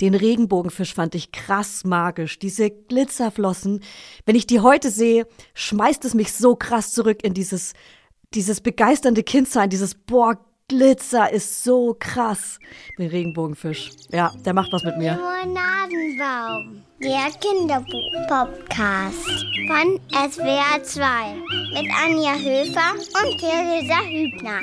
[0.00, 2.38] Den Regenbogenfisch fand ich krass magisch.
[2.38, 3.80] Diese Glitzerflossen.
[4.26, 7.72] Wenn ich die heute sehe, schmeißt es mich so krass zurück in dieses,
[8.34, 10.38] dieses begeisternde Kindsein, dieses, boah,
[10.68, 12.58] Glitzer ist so krass.
[12.98, 13.90] Den Regenbogenfisch.
[14.10, 15.12] Ja, der macht was mit mir.
[15.12, 16.82] Limonadenbaum.
[17.02, 19.26] Der Kinderbuch-Podcast
[19.68, 21.34] von SWR 2
[21.74, 24.60] mit Anja Höfer und Theresa Hübner.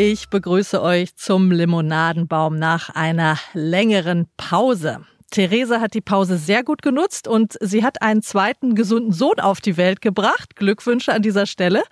[0.00, 5.00] Ich begrüße euch zum Limonadenbaum nach einer längeren Pause.
[5.32, 9.60] Theresa hat die Pause sehr gut genutzt und sie hat einen zweiten gesunden Sohn auf
[9.60, 10.54] die Welt gebracht.
[10.54, 11.82] Glückwünsche an dieser Stelle.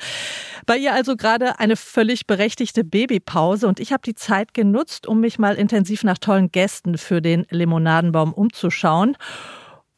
[0.67, 5.19] Bei ihr also gerade eine völlig berechtigte Babypause und ich habe die Zeit genutzt, um
[5.19, 9.17] mich mal intensiv nach tollen Gästen für den Limonadenbaum umzuschauen.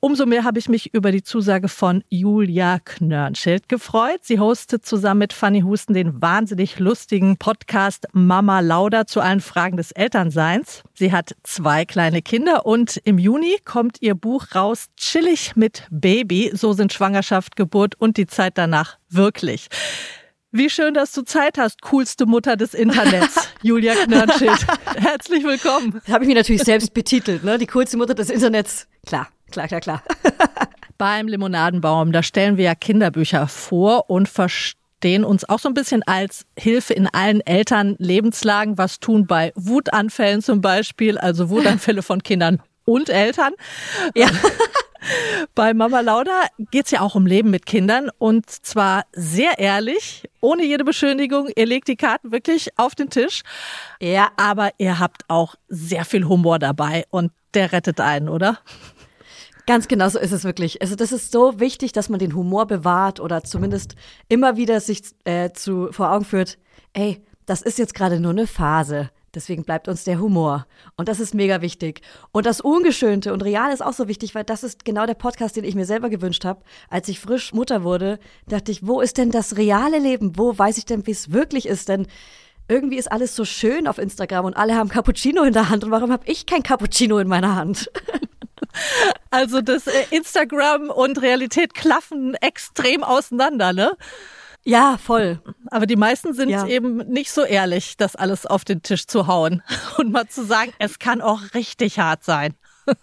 [0.00, 4.20] Umso mehr habe ich mich über die Zusage von Julia Knörnschild gefreut.
[4.22, 9.76] Sie hostet zusammen mit Fanny Husten den wahnsinnig lustigen Podcast Mama Lauda zu allen Fragen
[9.76, 10.84] des Elternseins.
[10.94, 16.52] Sie hat zwei kleine Kinder und im Juni kommt ihr Buch raus Chillig mit Baby.
[16.54, 19.66] So sind Schwangerschaft, Geburt und die Zeit danach wirklich.
[20.52, 24.64] Wie schön, dass du Zeit hast, coolste Mutter des Internets, Julia Knörnschild.
[24.96, 26.00] Herzlich willkommen.
[26.08, 27.58] Habe ich mich natürlich selbst betitelt, ne?
[27.58, 28.86] Die coolste Mutter des Internets.
[29.04, 29.26] Klar.
[29.50, 30.02] Klar, klar, klar.
[30.98, 36.02] Beim Limonadenbaum, da stellen wir ja Kinderbücher vor und verstehen uns auch so ein bisschen
[36.02, 38.78] als Hilfe in allen Elternlebenslagen.
[38.78, 43.52] Was tun bei Wutanfällen zum Beispiel, also Wutanfälle von Kindern und Eltern.
[44.14, 44.28] Ja.
[45.54, 50.64] Bei Mama Lauda geht's ja auch um Leben mit Kindern und zwar sehr ehrlich, ohne
[50.64, 51.48] jede Beschönigung.
[51.54, 53.42] Ihr legt die Karten wirklich auf den Tisch.
[54.00, 54.30] Ja.
[54.36, 58.58] Aber ihr habt auch sehr viel Humor dabei und der rettet einen, oder?
[59.68, 60.80] Ganz genau so ist es wirklich.
[60.80, 63.96] Also das ist so wichtig, dass man den Humor bewahrt oder zumindest
[64.30, 66.56] immer wieder sich äh, zu, vor Augen führt,
[66.94, 69.10] ey, das ist jetzt gerade nur eine Phase.
[69.34, 70.66] Deswegen bleibt uns der Humor.
[70.96, 72.00] Und das ist mega wichtig.
[72.32, 75.56] Und das Ungeschönte und Real ist auch so wichtig, weil das ist genau der Podcast,
[75.56, 76.62] den ich mir selber gewünscht habe.
[76.88, 80.38] Als ich frisch Mutter wurde, dachte ich, wo ist denn das reale Leben?
[80.38, 81.90] Wo weiß ich denn, wie es wirklich ist?
[81.90, 82.06] Denn
[82.68, 85.84] irgendwie ist alles so schön auf Instagram und alle haben Cappuccino in der Hand.
[85.84, 87.90] Und warum habe ich kein Cappuccino in meiner Hand?
[89.30, 93.96] Also das äh, Instagram und Realität klaffen extrem auseinander, ne?
[94.64, 95.40] Ja, voll.
[95.70, 96.66] Aber die meisten sind ja.
[96.66, 99.62] eben nicht so ehrlich, das alles auf den Tisch zu hauen
[99.98, 102.54] und mal zu sagen, es kann auch richtig hart sein.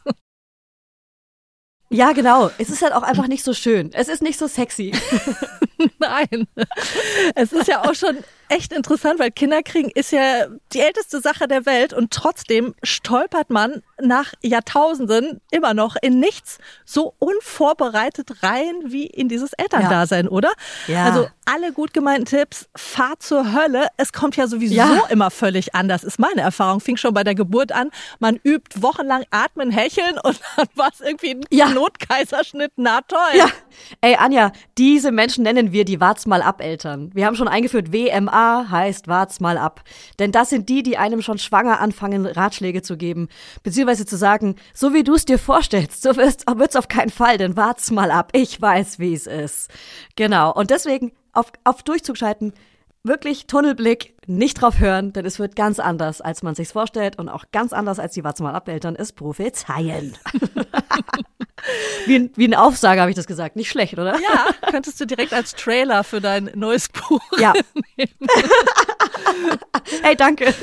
[1.91, 2.49] Ja, genau.
[2.57, 3.91] Es ist halt auch einfach nicht so schön.
[3.93, 4.91] Es ist nicht so sexy.
[5.99, 6.47] Nein.
[7.35, 8.17] Es ist ja auch schon
[8.55, 13.83] echt interessant, weil Kinderkriegen ist ja die älteste Sache der Welt und trotzdem stolpert man
[14.01, 20.31] nach Jahrtausenden immer noch in nichts so unvorbereitet rein wie in dieses Elterndasein, ja.
[20.31, 20.51] oder?
[20.87, 21.05] Ja.
[21.05, 23.87] Also alle gut gemeinten Tipps, fahr zur Hölle.
[23.97, 25.03] Es kommt ja sowieso ja.
[25.09, 26.79] immer völlig anders, ist meine Erfahrung.
[26.79, 27.91] Fing schon bei der Geburt an.
[28.19, 31.69] Man übt wochenlang atmen, hecheln und dann war es irgendwie ein ja.
[31.69, 32.71] Notkaiserschnitt.
[32.77, 33.19] Na toll.
[33.35, 33.49] Ja.
[34.01, 37.11] Ey, Anja, diese Menschen nennen wir die Wart's mal ab Eltern.
[37.13, 39.83] Wir haben schon eingeführt, WMA heißt Wart's mal ab.
[40.19, 43.29] Denn das sind die, die einem schon schwanger anfangen, Ratschläge zu geben.
[43.63, 47.37] Beziehungsweise zu sagen, so wie du es dir vorstellst, so wird es auf keinen Fall,
[47.37, 48.31] denn wart's mal ab.
[48.33, 49.69] Ich weiß, wie es ist.
[50.15, 50.53] Genau.
[50.53, 52.53] Und deswegen auf, auf Durchzug schalten,
[53.03, 57.29] wirklich Tunnelblick, nicht drauf hören, denn es wird ganz anders, als man sich's vorstellt und
[57.29, 60.17] auch ganz anders, als die Wart's mal ab Eltern es prophezeien.
[62.05, 63.55] wie, wie ein Aufsager habe ich das gesagt.
[63.55, 64.19] Nicht schlecht, oder?
[64.19, 67.53] Ja, könntest du direkt als Trailer für dein neues Buch ja.
[67.97, 68.11] nehmen.
[70.01, 70.53] hey, danke.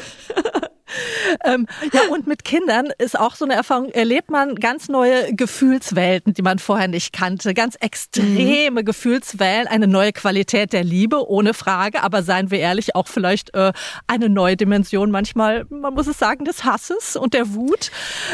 [1.44, 6.34] ähm, ja, und mit Kindern ist auch so eine Erfahrung, erlebt man ganz neue Gefühlswelten,
[6.34, 7.54] die man vorher nicht kannte.
[7.54, 8.84] Ganz extreme mhm.
[8.84, 12.03] Gefühlswellen, eine neue Qualität der Liebe, ohne Frage.
[12.03, 13.72] Aber seien wir ehrlich, auch vielleicht äh,
[14.06, 17.91] eine neue Dimension manchmal, man muss es sagen, des Hasses und der Wut.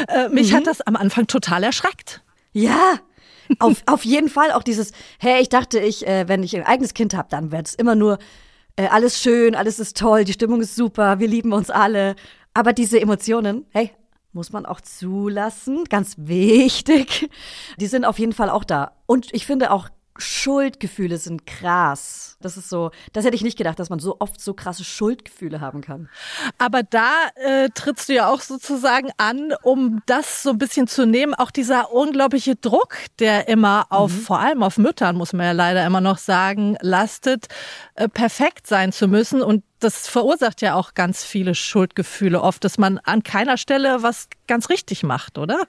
[0.08, 0.56] Äh, mich mhm.
[0.56, 2.22] hat das am Anfang total erschreckt.
[2.62, 2.98] Ja,
[3.58, 6.94] auf, auf jeden Fall auch dieses, hey, ich dachte, ich, äh, wenn ich ein eigenes
[6.94, 8.18] Kind habe, dann wird es immer nur
[8.76, 12.14] äh, alles schön, alles ist toll, die Stimmung ist super, wir lieben uns alle.
[12.54, 13.90] Aber diese Emotionen, hey,
[14.32, 17.30] muss man auch zulassen, ganz wichtig.
[17.78, 18.92] Die sind auf jeden Fall auch da.
[19.06, 19.88] Und ich finde auch
[20.18, 22.36] Schuldgefühle sind krass.
[22.40, 25.60] Das ist so, das hätte ich nicht gedacht, dass man so oft so krasse Schuldgefühle
[25.60, 26.08] haben kann.
[26.58, 31.06] Aber da äh, trittst du ja auch sozusagen an, um das so ein bisschen zu
[31.06, 31.34] nehmen.
[31.34, 34.20] Auch dieser unglaubliche Druck, der immer auf, mhm.
[34.20, 37.46] vor allem auf Müttern, muss man ja leider immer noch sagen, lastet,
[37.94, 39.42] äh, perfekt sein zu müssen.
[39.42, 44.28] Und das verursacht ja auch ganz viele Schuldgefühle oft, dass man an keiner Stelle was
[44.46, 45.66] ganz richtig macht, oder?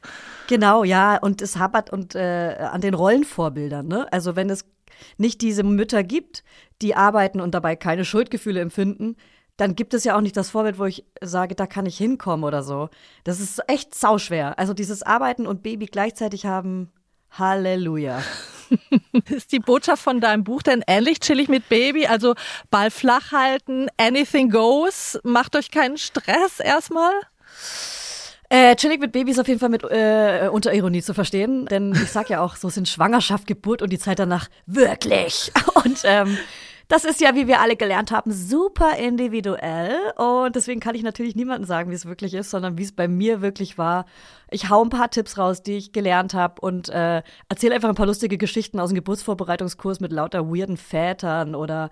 [0.48, 1.18] Genau, ja.
[1.18, 3.88] Und es hapert und äh, an den Rollenvorbildern.
[3.88, 4.12] Ne?
[4.12, 4.66] Also wenn es
[5.18, 6.44] nicht diese Mütter gibt,
[6.82, 9.16] die arbeiten und dabei keine Schuldgefühle empfinden,
[9.58, 12.46] dann gibt es ja auch nicht das Vorbild, wo ich sage, da kann ich hinkommen
[12.46, 12.90] oder so.
[13.26, 14.58] Das ist echt sauschwer.
[14.58, 16.92] Also dieses Arbeiten und Baby gleichzeitig haben,
[17.32, 18.22] Halleluja.
[19.30, 22.08] Ist die Botschaft von deinem Buch denn ähnlich chillig mit Baby?
[22.08, 22.36] Also
[22.70, 27.14] Ball flach halten, anything goes, macht euch keinen Stress erstmal?
[28.52, 32.10] Äh, chillig mit Baby ist auf jeden Fall mit äh, Unterironie zu verstehen, denn ich
[32.10, 35.52] sag ja auch, so sind Schwangerschaft, Geburt und die Zeit danach wirklich.
[35.84, 36.38] Und ähm,
[36.90, 39.96] das ist ja, wie wir alle gelernt haben, super individuell.
[40.18, 43.08] Und deswegen kann ich natürlich niemandem sagen, wie es wirklich ist, sondern wie es bei
[43.08, 44.06] mir wirklich war.
[44.50, 47.96] Ich hau ein paar Tipps raus, die ich gelernt habe und äh, erzähle einfach ein
[47.96, 51.92] paar lustige Geschichten aus dem Geburtsvorbereitungskurs mit lauter weirden Vätern oder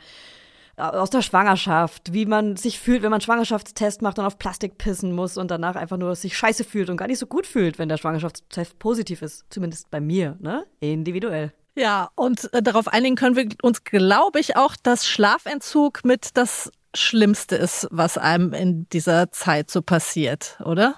[0.77, 4.79] äh, aus der Schwangerschaft, wie man sich fühlt, wenn man Schwangerschaftstest macht und auf Plastik
[4.79, 7.77] pissen muss und danach einfach nur sich scheiße fühlt und gar nicht so gut fühlt,
[7.77, 9.45] wenn der Schwangerschaftstest positiv ist.
[9.51, 10.65] Zumindest bei mir, ne?
[10.79, 11.53] Individuell.
[11.77, 16.71] Ja, und äh, darauf einigen können wir uns, glaube ich, auch, dass Schlafentzug mit das
[16.95, 20.95] Schlimmste ist, was einem in dieser Zeit so passiert, oder?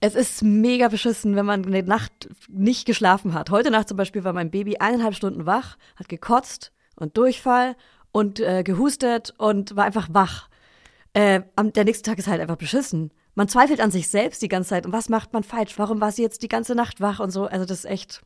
[0.00, 3.50] Es ist mega beschissen, wenn man eine Nacht nicht geschlafen hat.
[3.50, 7.76] Heute Nacht zum Beispiel war mein Baby eineinhalb Stunden wach, hat gekotzt und Durchfall
[8.10, 10.48] und äh, gehustet und war einfach wach.
[11.12, 13.12] Äh, der nächste Tag ist halt einfach beschissen.
[13.34, 14.86] Man zweifelt an sich selbst die ganze Zeit.
[14.86, 15.78] Und was macht man falsch?
[15.78, 17.44] Warum war sie jetzt die ganze Nacht wach und so?
[17.44, 18.22] Also das ist echt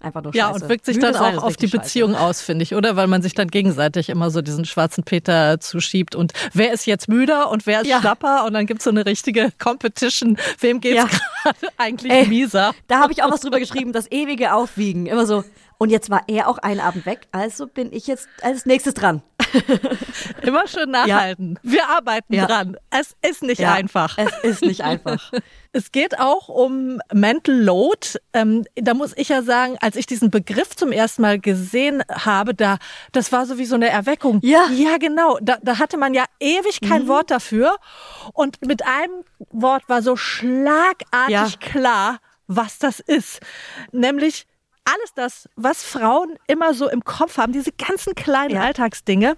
[0.00, 0.58] einfach nur ja, scheiße.
[0.58, 1.78] Ja, und wirkt sich Müde dann auch auf die scheiße.
[1.78, 2.96] Beziehung aus, finde ich, oder?
[2.96, 7.08] Weil man sich dann gegenseitig immer so diesen schwarzen Peter zuschiebt und wer ist jetzt
[7.08, 8.00] müder und wer ist Ja.
[8.00, 11.04] schlapper und dann gibt's so eine richtige Competition, wem geht's Ja.
[11.42, 12.26] gerade eigentlich Ey.
[12.26, 12.72] mieser.
[12.88, 15.06] Da habe ich auch was drüber geschrieben, das ewige Aufwiegen.
[15.06, 15.44] Immer so.
[15.78, 19.20] Und jetzt war er auch einen Abend weg, also bin ich jetzt als nächstes dran.
[20.42, 21.58] Immer schön nachhalten.
[21.62, 22.46] Wir arbeiten Ja.
[22.46, 22.76] dran.
[22.90, 24.16] Es ist nicht Ja, einfach.
[24.18, 25.32] Es ist nicht einfach.
[25.74, 28.18] Es geht auch um Mental Load.
[28.34, 32.54] Ähm, da muss ich ja sagen, als ich diesen Begriff zum ersten Mal gesehen habe,
[32.54, 32.76] da,
[33.12, 34.40] das war so wie so eine Erweckung.
[34.42, 34.66] Ja.
[34.70, 35.38] Ja, genau.
[35.40, 37.74] Da, da hatte man ja ewig kein Wort dafür.
[38.34, 41.48] Und mit einem Wort war so schlagartig Ja.
[41.58, 43.40] klar, was das ist.
[43.92, 44.46] Nämlich
[44.84, 48.62] alles das, was Frauen immer so im Kopf haben, diese ganzen kleinen Ja.
[48.62, 49.36] Alltagsdinge,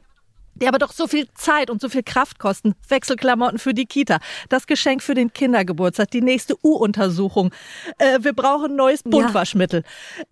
[0.56, 2.75] die aber doch so viel Zeit und so viel Kraft kosten.
[2.88, 4.19] Wechselklamotten für die Kita,
[4.49, 7.52] das Geschenk für den Kindergeburtstag, die nächste U-Untersuchung.
[7.99, 9.82] Äh, wir brauchen neues Buntwaschmittel.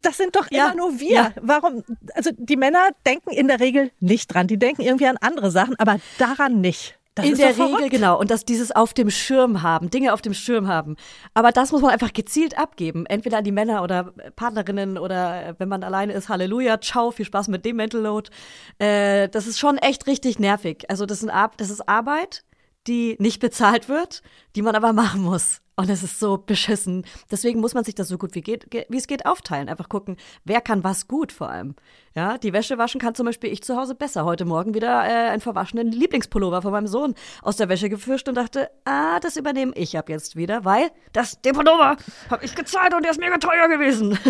[0.00, 0.66] Das sind doch Ja.
[0.66, 1.10] immer nur wir.
[1.12, 1.32] Ja.
[1.40, 1.82] Warum?
[2.14, 4.46] Also die Männer denken in der Regel nicht dran.
[4.46, 6.96] Die denken irgendwie an andere Sachen, aber daran nicht.
[7.14, 8.18] Das In der Regel, genau.
[8.18, 10.96] Und dass dieses auf dem Schirm haben, Dinge auf dem Schirm haben.
[11.34, 13.04] Aber das muss man einfach gezielt abgeben.
[13.04, 17.26] Entweder an die Männer oder Partnerinnen oder äh, wenn man alleine ist, Halleluja, ciao, viel
[17.26, 18.30] Spaß mit dem Mental Load.
[18.78, 20.84] Äh, das ist schon echt richtig nervig.
[20.88, 22.44] Also das, sind, das ist Arbeit,
[22.86, 24.22] die nicht bezahlt wird,
[24.56, 25.60] die man aber machen muss.
[25.74, 27.06] Und es ist so beschissen.
[27.30, 29.70] Deswegen muss man sich das so gut wie, geht, ge- wie es geht aufteilen.
[29.70, 31.74] Einfach gucken, wer kann was gut vor allem.
[32.14, 34.26] Ja, die Wäsche waschen kann zum Beispiel ich zu Hause besser.
[34.26, 38.34] Heute Morgen wieder äh, einen verwaschenen Lieblingspullover von meinem Sohn aus der Wäsche gefischt und
[38.34, 41.96] dachte, ah, das übernehme ich ab jetzt wieder, weil das, den Pullover
[42.28, 44.18] habe ich gezahlt und der ist mega teuer gewesen.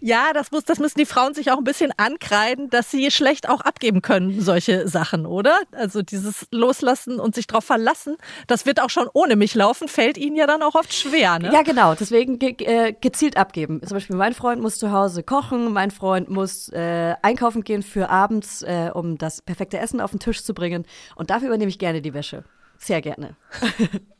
[0.00, 3.48] Ja, das muss, das müssen die Frauen sich auch ein bisschen ankreiden, dass sie schlecht
[3.48, 5.58] auch abgeben können, solche Sachen, oder?
[5.72, 8.16] Also dieses Loslassen und sich drauf verlassen,
[8.46, 11.50] das wird auch schon ohne mich laufen, fällt ihnen ja dann auch oft schwer, ne?
[11.52, 11.94] Ja, genau.
[11.94, 13.80] Deswegen ge äh, gezielt abgeben.
[13.82, 18.10] Zum Beispiel mein Freund muss zu Hause kochen, mein Freund muss äh, einkaufen gehen für
[18.10, 20.86] abends, äh, um das perfekte Essen auf den Tisch zu bringen.
[21.14, 22.44] Und dafür übernehme ich gerne die Wäsche.
[22.78, 23.36] Sehr gerne.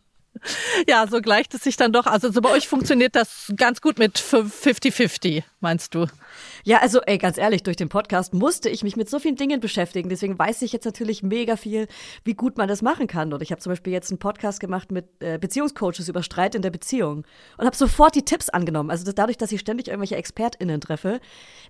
[0.88, 2.06] Ja, so gleicht es sich dann doch.
[2.06, 6.06] Also so bei euch funktioniert das ganz gut mit 50-50, meinst du?
[6.62, 9.58] Ja, also ey, ganz ehrlich, durch den Podcast musste ich mich mit so vielen Dingen
[9.58, 10.08] beschäftigen.
[10.08, 11.88] Deswegen weiß ich jetzt natürlich mega viel,
[12.22, 13.32] wie gut man das machen kann.
[13.32, 16.62] Und ich habe zum Beispiel jetzt einen Podcast gemacht mit äh, Beziehungscoaches über Streit in
[16.62, 17.24] der Beziehung
[17.58, 18.92] und habe sofort die Tipps angenommen.
[18.92, 21.20] Also das, dadurch, dass ich ständig irgendwelche ExpertInnen treffe,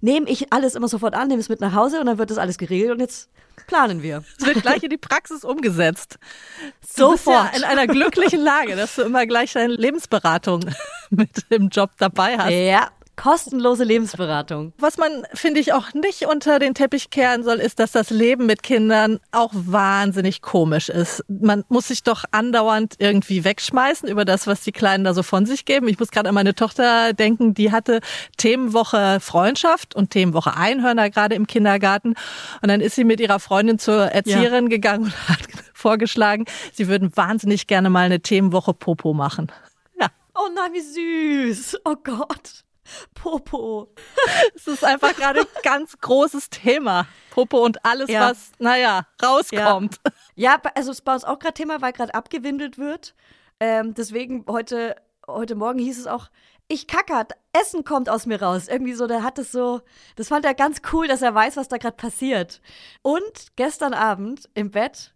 [0.02, 2.36] nehme ich alles immer sofort an, nehme es mit nach Hause und dann wird das
[2.36, 3.30] alles geregelt und jetzt
[3.66, 4.24] planen wir.
[4.38, 6.18] Es wird gleich in die Praxis umgesetzt.
[6.18, 7.56] Du bist ja Sofort.
[7.56, 10.66] in einer glücklichen Lage, dass du immer gleich deine Lebensberatung
[11.10, 12.50] mit im Job dabei hast.
[12.50, 14.72] Ja, kostenlose Lebensberatung.
[14.78, 18.46] Was man, finde ich, auch nicht unter den Teppich kehren soll, ist, dass das Leben
[18.46, 21.24] mit Kindern auch wahnsinnig komisch ist.
[21.28, 25.46] Man muss sich doch andauernd irgendwie wegschmeißen über das, was die Kleinen da so von
[25.46, 25.88] sich geben.
[25.88, 28.00] Ich muss gerade an meine Tochter denken, die hatte
[28.36, 32.14] Themenwoche Freundschaft und Themenwoche Einhörner gerade im Kindergarten.
[32.62, 35.38] Und dann ist sie mit ihrer Freundin zur Erzieherin gegangen und hat
[35.72, 39.50] vorgeschlagen, sie würden wahnsinnig gerne mal eine Themenwoche Popo machen.
[39.98, 41.78] Ja, Oh nein, wie süß.
[41.84, 42.65] Oh Gott.
[43.14, 43.92] Popo.
[44.54, 47.06] es ist einfach gerade ein ganz großes Thema.
[47.30, 48.30] Popo und alles, Ja.
[48.30, 50.00] was, naja, rauskommt.
[50.34, 53.14] Ja, also es ist bei uns auch gerade Thema, weil gerade abgewindelt wird.
[53.60, 56.28] Ähm, deswegen heute, heute Morgen hieß es auch,
[56.68, 58.66] ich kackert, Essen kommt aus mir raus.
[58.68, 59.82] Irgendwie so, der hat es so,
[60.16, 62.60] das fand er ganz cool, dass er weiß, was da gerade passiert.
[63.02, 65.14] Und gestern Abend im Bett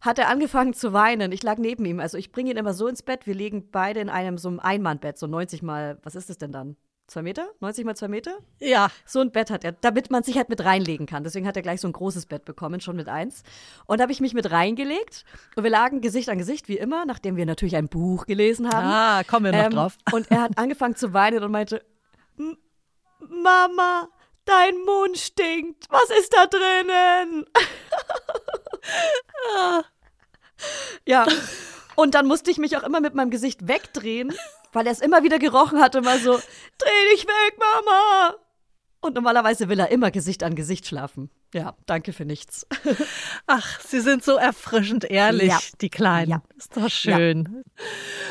[0.00, 1.32] hat er angefangen zu weinen.
[1.32, 1.98] Ich lag neben ihm.
[1.98, 3.26] Also ich bringe ihn immer so ins Bett.
[3.26, 6.52] Wir legen beide in einem so einem Einmannbett, so 90 mal, was ist das denn
[6.52, 6.76] dann?
[7.06, 7.48] Zwei Meter?
[7.60, 8.38] 90 mal zwei Meter?
[8.60, 8.88] Ja.
[9.04, 11.22] So ein Bett hat er, damit man sich halt mit reinlegen kann.
[11.22, 13.42] Deswegen hat er gleich so ein großes Bett bekommen, schon mit eins.
[13.86, 17.04] Und da habe ich mich mit reingelegt und wir lagen Gesicht an Gesicht, wie immer,
[17.04, 18.86] nachdem wir natürlich ein Buch gelesen haben.
[18.86, 19.96] Ah, kommen wir noch Ähm, drauf.
[20.12, 21.84] Und er hat angefangen zu weinen und meinte,
[22.38, 22.56] "M-
[23.20, 24.08] Mama,
[24.46, 25.84] dein Mund stinkt.
[25.90, 27.44] Was ist da drinnen?
[31.06, 31.26] ja.
[31.96, 34.32] Und dann musste ich mich auch immer mit meinem Gesicht wegdrehen,
[34.74, 36.34] weil er es immer wieder gerochen hat mal so,
[36.78, 38.36] dreh dich weg, Mama.
[39.00, 41.30] Und normalerweise will er immer Gesicht an Gesicht schlafen.
[41.54, 42.66] Ja, danke für nichts.
[43.46, 45.58] Ach, sie sind so erfrischend ehrlich, Ja.
[45.80, 46.30] die Kleinen.
[46.30, 46.42] Ja.
[46.56, 47.62] Ist doch schön.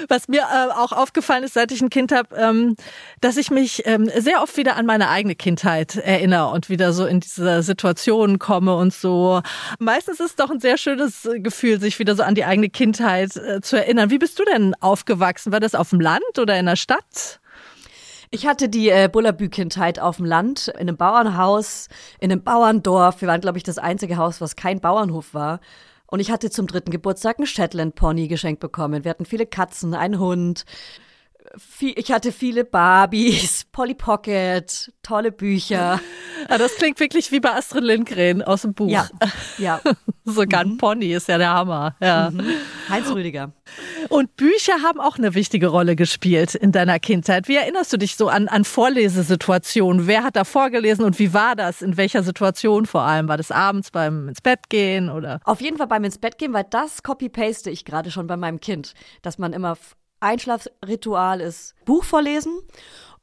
[0.10, 2.76] Was mir äh, auch aufgefallen ist, seit ich ein Kind habe, ähm,
[3.22, 7.06] dass ich mich ähm, sehr oft wieder an meine eigene Kindheit erinnere und wieder so
[7.06, 9.42] in diese Situation komme und so.
[9.80, 13.38] Meistens ist es doch ein sehr schönes Gefühl, sich wieder so an die eigene Kindheit
[13.38, 14.10] äh, zu erinnern.
[14.10, 15.54] Wie bist du denn aufgewachsen?
[15.54, 17.40] War das auf dem Land oder in der Stadt?
[18.34, 21.88] Ich hatte die äh, Bullabü-Kindheit auf dem Land, in einem Bauernhaus,
[22.20, 23.22] in einem Bauerndorf.
[23.22, 25.60] Wir waren, glaube ich, das einzige Haus, was kein Bauernhof war.
[26.08, 29.04] Und ich hatte zum dritten Geburtstag einen Shetland-Pony geschenkt bekommen.
[29.04, 30.66] Wir hatten viele Katzen, einen Hund.
[31.58, 36.00] Viel, ich hatte viele Barbies, Polly Pocket, tolle Bücher.
[36.50, 38.90] Ja, das klingt wirklich wie bei Astrid Lindgren aus dem Buch.
[38.90, 39.10] Ja,
[39.60, 39.80] ja.
[40.26, 41.96] Sogar ein Pony ist ja der Hammer.
[42.02, 42.32] Ja.
[42.90, 43.54] Heinz Rüdiger.
[44.10, 47.48] Und Bücher haben auch eine wichtige Rolle gespielt in deiner Kindheit.
[47.48, 50.08] Wie erinnerst du dich so an, an Vorlesesituationen?
[50.08, 51.82] Wer hat da vorgelesen und wie war das?
[51.82, 53.28] In welcher Situation vor allem?
[53.28, 55.40] War das abends beim ins Bett gehen oder?
[55.44, 58.60] Auf jeden Fall beim ins Bett gehen, weil das copy-paste ich gerade schon bei meinem
[58.60, 59.78] Kind, dass man immer
[60.20, 62.62] Einschlafritual ist, Buch vorlesen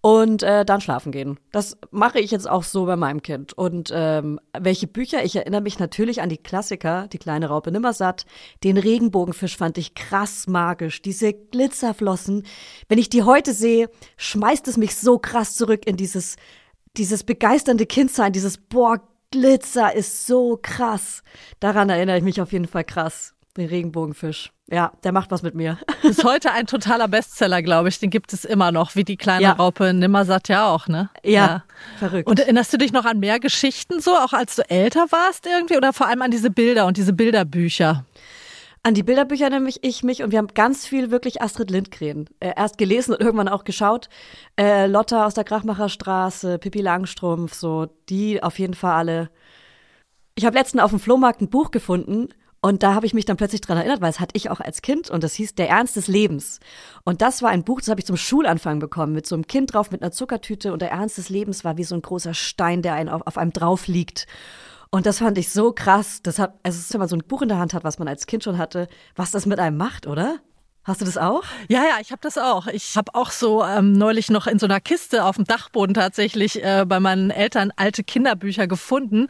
[0.00, 1.38] und äh, dann schlafen gehen.
[1.52, 3.52] Das mache ich jetzt auch so bei meinem Kind.
[3.52, 5.24] Und ähm, welche Bücher?
[5.24, 8.24] Ich erinnere mich natürlich an die Klassiker, die kleine Raupe Nimmersatt.
[8.64, 11.02] Den Regenbogenfisch fand ich krass magisch.
[11.02, 12.44] Diese Glitzerflossen.
[12.88, 16.36] Wenn ich die heute sehe, schmeißt es mich so krass zurück in dieses,
[16.96, 21.22] dieses begeisternde Kindsein, dieses boah, Glitzer ist so krass.
[21.60, 23.34] Daran erinnere ich mich auf jeden Fall krass.
[23.56, 24.52] Den Regenbogenfisch.
[24.70, 25.78] Ja, der macht was mit mir.
[26.04, 27.98] Ist heute ein totaler Bestseller, glaube ich.
[27.98, 29.52] Den gibt es immer noch, wie die kleine Ja.
[29.52, 31.10] Raupe Nimmersatt ja auch, ne?
[31.24, 31.64] Ja,
[31.98, 32.28] verrückt.
[32.28, 35.76] Und erinnerst du dich noch an mehr Geschichten so, auch als du älter warst irgendwie?
[35.76, 38.04] Oder vor allem an diese Bilder und diese Bilderbücher?
[38.82, 42.52] An die Bilderbücher mich ich mich und wir haben ganz viel wirklich Astrid Lindgren äh,
[42.56, 44.08] erst gelesen und irgendwann auch geschaut.
[44.58, 49.30] Äh, Lotta aus der Krachmacherstraße, Pippi Langstrumpf, so die auf jeden Fall alle.
[50.34, 52.28] Ich habe letztens auf dem Flohmarkt ein Buch gefunden
[52.62, 54.82] und da habe ich mich dann plötzlich dran erinnert, weil es hatte ich auch als
[54.82, 56.60] Kind und das hieß Der Ernst des Lebens.
[57.04, 59.72] Und das war ein Buch, das habe ich zum Schulanfang bekommen, mit so einem Kind
[59.72, 62.82] drauf, mit einer Zuckertüte und der Ernst des Lebens war wie so ein großer Stein,
[62.82, 64.26] der einen auf, auf einem drauf liegt.
[64.90, 66.20] Und das fand ich so krass.
[66.22, 68.26] Das hat, also wenn man so ein Buch in der Hand hat, was man als
[68.26, 70.40] Kind schon hatte, was das mit einem macht, oder?
[70.84, 71.42] Hast du das auch?
[71.68, 72.66] Ja, ja, ich habe das auch.
[72.66, 76.64] Ich habe auch so ähm, neulich noch in so einer Kiste auf dem Dachboden tatsächlich
[76.64, 79.28] äh, bei meinen Eltern alte Kinderbücher gefunden.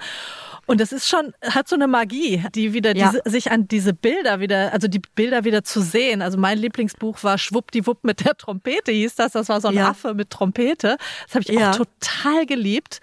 [0.67, 3.11] Und es ist schon, hat so eine Magie, die wieder Ja.
[3.11, 6.23] diese, sich an diese Bilder wieder, also die Bilder wieder zu sehen.
[6.23, 9.33] Also mein Lieblingsbuch war Schwuppdiwupp mit der Trompete, hieß das.
[9.33, 9.89] Das war so ein Ja.
[9.89, 10.97] Affe mit Trompete.
[11.27, 11.73] Das habe ich Ja.
[11.73, 13.01] auch total geliebt.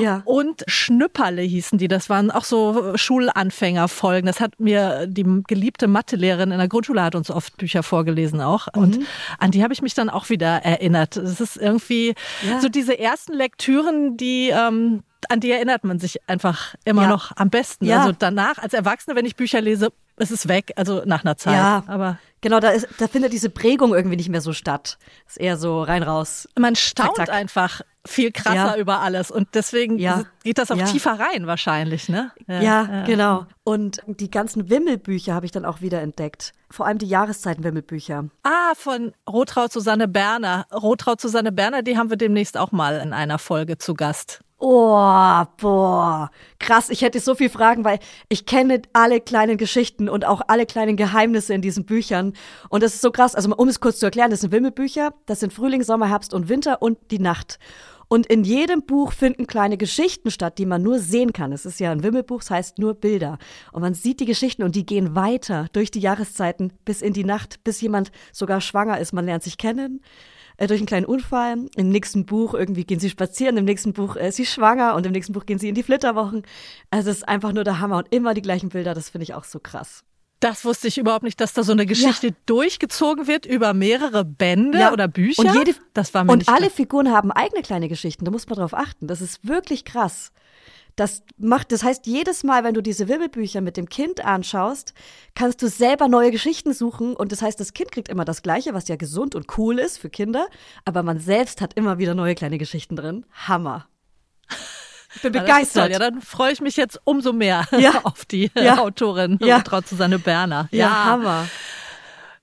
[0.00, 0.22] Ja.
[0.24, 1.88] Und Schnüpperle hießen die.
[1.88, 4.24] Das waren auch so Schulanfängerfolgen.
[4.26, 8.68] Das hat mir die geliebte Mathelehrerin in der Grundschule hat uns oft Bücher vorgelesen auch.
[8.74, 9.06] Und Mhm.
[9.38, 11.16] an die habe ich mich dann auch wieder erinnert.
[11.18, 12.14] Es ist irgendwie
[12.48, 12.58] Ja.
[12.60, 17.08] so diese ersten Lektüren, die ähm, an die erinnert man sich einfach immer Ja.
[17.08, 17.84] noch am besten.
[17.84, 18.00] Ja.
[18.00, 21.54] Also danach, als Erwachsene, wenn ich Bücher lese, ist es weg, also nach einer Zeit.
[21.54, 21.84] Ja.
[21.86, 24.98] Aber Genau, da, ist, da findet diese Prägung irgendwie nicht mehr so statt.
[25.28, 26.48] Ist eher so rein raus.
[26.58, 27.28] man staunt zack.
[27.30, 28.76] einfach viel krasser Ja.
[28.76, 30.24] über alles und deswegen Ja.
[30.42, 30.86] geht das auch Ja.
[30.86, 32.32] tiefer rein wahrscheinlich, ne?
[32.48, 33.46] Ja, genau.
[33.64, 36.52] Und die ganzen Wimmelbücher habe ich dann auch wieder entdeckt.
[36.68, 38.24] Vor allem die Jahreszeiten-Wimmelbücher.
[38.42, 40.66] Ah, von Rotraud Susanne Berner.
[40.72, 44.40] Rotraud Susanne Berner, die haben wir demnächst auch mal in einer Folge zu Gast.
[44.64, 46.30] Oh, boah,
[46.60, 46.88] krass.
[46.88, 50.96] Ich hätte so viel Fragen, weil ich kenne alle kleinen Geschichten und auch alle kleinen
[50.96, 52.32] Geheimnisse in diesen Büchern.
[52.68, 53.34] Und das ist so krass.
[53.34, 55.14] Also, um es kurz zu erklären, das sind Wimmelbücher.
[55.26, 57.58] Das sind Frühling, Sommer, Herbst und Winter und die Nacht.
[58.12, 61.50] Und in jedem Buch finden kleine Geschichten statt, die man nur sehen kann.
[61.50, 63.38] Es ist ja ein Wimmelbuch, das heißt nur Bilder.
[63.72, 67.24] Und man sieht die Geschichten und die gehen weiter durch die Jahreszeiten bis in die
[67.24, 69.14] Nacht, bis jemand sogar schwanger ist.
[69.14, 70.02] Man lernt sich kennen
[70.58, 71.64] äh, durch einen kleinen Unfall.
[71.74, 75.06] Im nächsten Buch irgendwie gehen sie spazieren, im nächsten Buch äh, ist sie schwanger und
[75.06, 76.42] im nächsten Buch gehen sie in die Flitterwochen.
[76.90, 79.32] Also es ist einfach nur der Hammer und immer die gleichen Bilder, das finde ich
[79.32, 80.04] auch so krass.
[80.42, 84.78] Das wusste ich überhaupt nicht, dass da so eine Geschichte durchgezogen wird über mehrere Bände
[84.80, 84.92] Ja.
[84.92, 85.42] oder Bücher.
[85.42, 86.70] Und, jede, das war mir und alle klar.
[86.70, 89.06] Figuren haben eigene kleine Geschichten, da muss man drauf achten.
[89.06, 90.32] Das ist wirklich krass.
[90.96, 94.94] Das macht, das heißt, jedes Mal, wenn du diese Wirbelbücher mit dem Kind anschaust,
[95.34, 97.14] kannst du selber neue Geschichten suchen.
[97.14, 99.96] Und das heißt, das Kind kriegt immer das Gleiche, was ja gesund und cool ist
[99.98, 100.48] für Kinder.
[100.84, 103.24] Aber man selbst hat immer wieder neue kleine Geschichten drin.
[103.46, 103.86] Hammer.
[105.14, 105.90] Ich bin begeistert.
[105.90, 108.00] Ja, dann freue ich mich jetzt umso mehr ja.
[108.04, 108.78] auf die ja.
[108.78, 109.60] Autorin ja.
[109.60, 110.68] Traut Susanne Berner.
[110.70, 110.78] Ja.
[110.78, 111.48] ja, Hammer.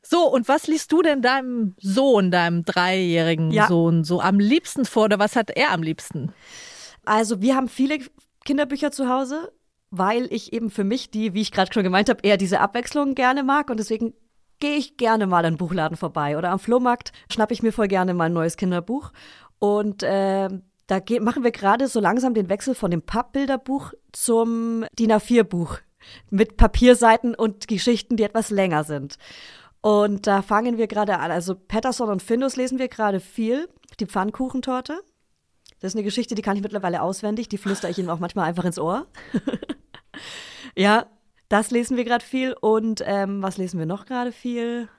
[0.02, 3.52] So, und was liest du denn deinem Sohn, deinem dreijährigen.
[3.68, 6.34] Sohn, so am liebsten vor oder was hat er am liebsten?
[7.06, 8.00] Also, wir haben viele
[8.44, 9.52] Kinderbücher zu Hause,
[9.92, 13.14] weil ich eben für mich die, wie ich gerade schon gemeint habe, eher diese Abwechslung
[13.14, 14.14] gerne mag und deswegen
[14.60, 17.88] gehe ich gerne mal an den Buchladen vorbei oder am Flohmarkt schnappe ich mir voll
[17.88, 19.12] gerne mal ein neues Kinderbuch
[19.60, 20.50] und äh,
[20.90, 25.78] da machen wir gerade so langsam den Wechsel von dem Pappbilderbuch zum DIN A4-Buch
[26.32, 29.18] mit Papierseiten und Geschichten, die etwas länger sind.
[29.82, 31.30] Und da fangen wir gerade an.
[31.30, 33.70] Also Patterson und Findus lesen wir gerade viel.
[34.00, 35.00] Die Pfannkuchentorte.
[35.80, 37.50] Das ist eine Geschichte, die kann ich mittlerweile auswendig.
[37.50, 39.06] Die flüstere ich ihm auch manchmal einfach ins Ohr.
[40.76, 41.06] ja,
[41.50, 42.56] das lesen wir gerade viel.
[42.60, 44.90] Und ähm, was lesen wir noch gerade viel?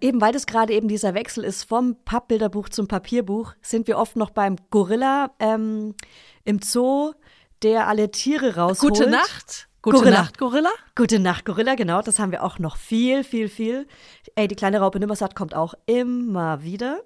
[0.00, 4.16] Eben weil das gerade eben dieser Wechsel ist vom Pappbilderbuch zum Papierbuch, sind wir oft
[4.16, 5.94] noch beim Gorilla ähm,
[6.44, 7.12] im Zoo,
[7.62, 8.94] der alle Tiere rausholt.
[8.94, 9.68] Gute Nacht.
[9.82, 10.22] Gute Gorilla.
[10.22, 10.70] Nacht, Gorilla.
[10.96, 12.02] Gute Nacht, Gorilla, genau.
[12.02, 13.86] Das haben wir auch noch viel, viel, viel.
[14.34, 17.02] Ey, die kleine Raupe Nimmersatt kommt auch immer wieder.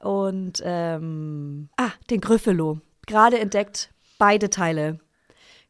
[0.00, 2.80] Und, ähm, ah, den Gryffalo.
[3.06, 3.90] Gerade entdeckt.
[4.18, 5.00] Beide Teile.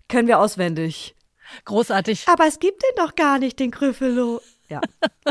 [0.08, 1.16] Können wir auswendig.
[1.64, 2.28] Großartig.
[2.28, 4.42] Aber es gibt den doch gar nicht, den Gryffalo.
[4.68, 4.80] Ja.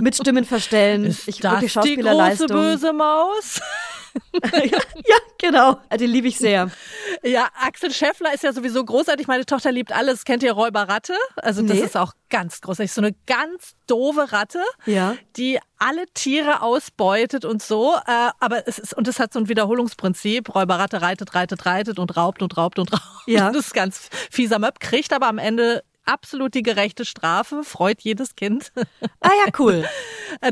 [0.02, 1.06] Mit Stimmen verstellen.
[1.06, 3.62] Ist ich das die große böse Maus?
[4.54, 5.80] ja, ja, genau.
[6.00, 6.72] Den liebe ich sehr.
[7.24, 9.28] Ja, Axel Scheffler ist ja sowieso großartig.
[9.28, 10.24] Meine Tochter liebt alles.
[10.24, 11.14] Kennt ihr Räuberratte?
[11.36, 11.84] Also das nee.
[11.84, 12.92] ist auch ganz großartig.
[12.92, 15.16] So eine ganz doofe Ratte, ja.
[15.36, 17.96] die alle Tiere ausbeutet und so.
[18.08, 20.54] Äh, aber es ist, und es hat so ein Wiederholungsprinzip.
[20.54, 23.04] Räuberratte reitet, reitet, reitet und raubt und raubt und raubt.
[23.28, 23.46] Ja.
[23.56, 28.36] Das ist ganz fieser Möb, kriegt aber am Ende absolut die gerechte Strafe, freut jedes
[28.36, 28.72] Kind.
[29.22, 29.86] Ah ja, cool.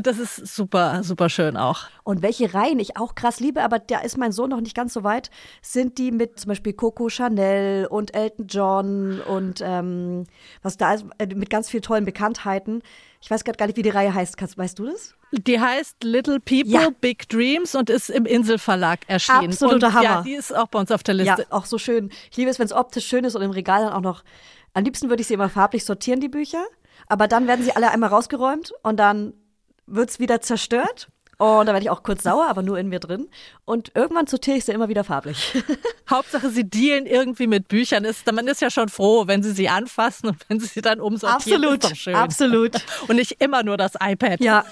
[0.02, 1.84] Das ist super, super schön auch.
[2.02, 4.92] Und welche Reihen ich auch krass liebe, aber da ist mein Sohn noch nicht ganz
[4.92, 5.30] so weit,
[5.62, 10.24] sind die mit zum Beispiel Coco Chanel und Elton John und ähm,
[10.62, 12.82] was da ist, äh, mit ganz vielen tollen Bekanntheiten.
[13.20, 14.36] Ich weiß gerade gar nicht, wie die Reihe heißt.
[14.58, 15.14] Weißt du das?
[15.32, 16.90] Die heißt Little People, ja.
[17.00, 19.50] Big Dreams und ist im Inselverlag erschienen.
[19.50, 20.04] Absoluter und, Hammer.
[20.04, 21.42] Ja, die ist auch bei uns auf der Liste.
[21.42, 22.10] Ja, auch so schön.
[22.30, 24.24] Ich liebe es, wenn es optisch schön ist und im Regal dann auch noch
[24.74, 26.64] am liebsten würde ich sie immer farblich sortieren, die Bücher.
[27.06, 29.34] Aber dann werden sie alle einmal rausgeräumt und dann
[29.86, 31.08] wird es wieder zerstört.
[31.36, 33.28] Und da werde ich auch kurz sauer, aber nur in mir drin.
[33.64, 35.52] Und irgendwann sortiere ich sie immer wieder farblich.
[36.10, 38.04] Hauptsache, sie dealen irgendwie mit Büchern.
[38.04, 41.00] Ist, man ist ja schon froh, wenn sie sie anfassen und wenn sie sie dann
[41.00, 41.64] umsortieren.
[41.64, 42.14] Absolut, ist doch schön.
[42.14, 42.76] absolut.
[43.08, 44.40] Und nicht immer nur das iPad.
[44.40, 44.64] Ja.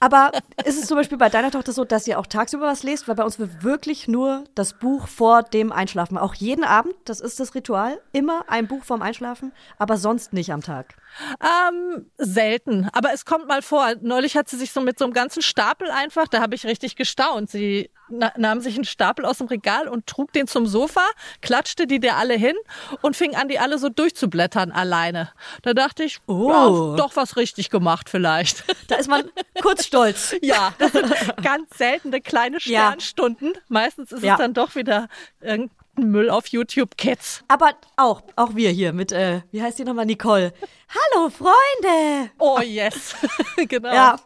[0.00, 0.32] Aber
[0.64, 3.08] ist es zum Beispiel bei deiner Tochter so, dass ihr auch tagsüber was lest?
[3.08, 6.18] Weil bei uns wird wirklich nur das Buch vor dem Einschlafen.
[6.18, 8.00] Auch jeden Abend, das ist das Ritual.
[8.12, 10.96] Immer ein Buch vorm Einschlafen, aber sonst nicht am Tag.
[11.40, 12.88] Ähm, selten.
[12.92, 13.94] Aber es kommt mal vor.
[14.02, 16.96] Neulich hat sie sich so mit so einem ganzen Stapel einfach, da habe ich richtig
[16.96, 17.50] gestaunt.
[17.50, 21.04] Sie nahm sich einen Stapel aus dem Regal und trug den zum Sofa,
[21.42, 22.54] klatschte die dir alle hin
[23.02, 25.30] und fing an, die alle so durchzublättern alleine.
[25.62, 26.50] Da dachte ich, oh.
[26.50, 28.64] ja, doch was richtig gemacht vielleicht.
[28.88, 29.28] Da ist man
[29.62, 30.34] kurz stolz.
[30.42, 33.52] ja, das sind ganz seltene kleine Sternstunden.
[33.54, 33.60] Ja.
[33.68, 34.34] Meistens ist ja.
[34.34, 35.08] es dann doch wieder
[35.40, 37.42] irgendein Müll auf YouTube Kids.
[37.48, 40.52] Aber auch, auch wir hier mit, äh, wie heißt die nochmal, Nicole.
[40.88, 42.30] Hallo Freunde!
[42.38, 43.14] Oh yes,
[43.68, 43.92] genau.
[43.92, 44.16] Ja,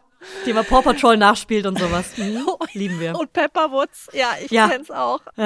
[0.45, 2.11] die mal Paw Patrol nachspielt und sowas.
[2.17, 2.45] Mhm.
[2.73, 3.17] Lieben wir.
[3.17, 4.67] Und Pepperwoods, ja, ich ja.
[4.67, 5.21] kenn's auch.
[5.37, 5.41] Oh.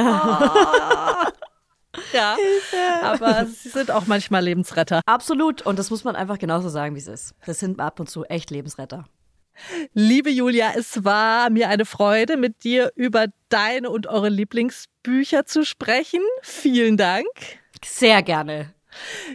[2.12, 2.36] Ja,
[3.04, 5.02] aber sie sind auch manchmal Lebensretter.
[5.06, 5.62] Absolut.
[5.62, 7.36] Und das muss man einfach genauso sagen, wie es ist.
[7.46, 9.06] Das sind ab und zu echt Lebensretter.
[9.94, 15.66] Liebe Julia, es war mir eine Freude, mit dir über deine und eure Lieblingsbücher zu
[15.66, 16.22] sprechen.
[16.42, 17.28] Vielen Dank.
[17.84, 18.76] Sehr gerne.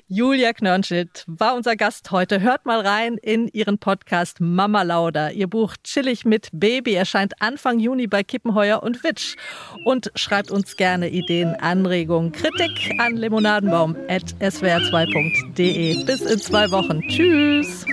[0.08, 2.40] Julia Knörnschild war unser Gast heute.
[2.40, 5.30] Hört mal rein in ihren Podcast Mama Lauda.
[5.30, 9.36] Ihr Buch Chillig mit Baby erscheint Anfang Juni bei Kippenheuer und Witsch.
[9.84, 16.04] Und schreibt uns gerne Ideen, Anregungen, Kritik an limonadenbaum.swr2.de.
[16.04, 17.02] Bis in zwei Wochen.
[17.08, 17.84] Tschüss.